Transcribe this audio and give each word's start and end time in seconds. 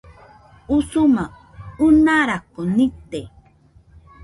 Usuma 0.75 1.23
ɨnarako 1.85 2.61
nite 2.75 3.21